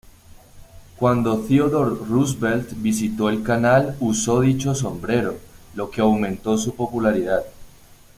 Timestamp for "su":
6.57-6.73